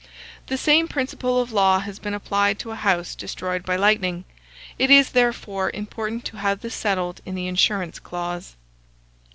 The 0.47 0.57
same 0.57 0.87
principle 0.87 1.39
of 1.39 1.51
law 1.51 1.77
has 1.81 1.99
been 1.99 2.15
applied 2.15 2.57
to 2.57 2.71
a 2.71 2.75
house 2.75 3.13
destroyed 3.13 3.63
by 3.63 3.75
lightning. 3.75 4.25
It 4.79 4.89
is, 4.89 5.11
therefore, 5.11 5.69
important 5.75 6.25
to 6.25 6.37
have 6.37 6.61
this 6.61 6.73
settled 6.73 7.21
in 7.23 7.35
the 7.35 7.45
insurance 7.45 7.99
clause. 7.99 8.55